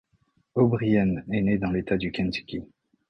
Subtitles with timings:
[0.55, 2.63] O'Brien est né dans l’état du Kentucky.